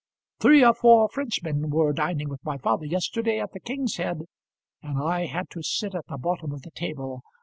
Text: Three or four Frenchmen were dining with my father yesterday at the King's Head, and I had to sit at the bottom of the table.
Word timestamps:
Three 0.39 0.65
or 0.65 0.73
four 0.73 1.09
Frenchmen 1.09 1.69
were 1.69 1.93
dining 1.93 2.27
with 2.27 2.43
my 2.43 2.57
father 2.57 2.87
yesterday 2.87 3.39
at 3.39 3.51
the 3.51 3.59
King's 3.59 3.97
Head, 3.97 4.23
and 4.81 4.97
I 4.97 5.27
had 5.27 5.51
to 5.51 5.61
sit 5.61 5.93
at 5.93 6.07
the 6.07 6.17
bottom 6.17 6.51
of 6.51 6.63
the 6.63 6.71
table. 6.71 7.21